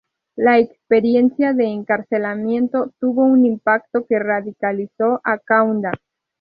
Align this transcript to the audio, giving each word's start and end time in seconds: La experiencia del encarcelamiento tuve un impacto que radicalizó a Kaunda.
La 0.35 0.57
experiencia 0.57 1.53
del 1.53 1.67
encarcelamiento 1.67 2.91
tuve 2.99 3.21
un 3.21 3.45
impacto 3.45 4.07
que 4.07 4.17
radicalizó 4.17 5.21
a 5.23 5.37
Kaunda. 5.37 5.91